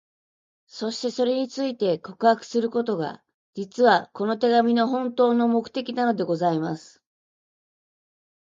[0.65, 3.21] そして、それについて、告白することが、
[3.53, 7.03] 実は、この手紙の本当の目的なのでございます。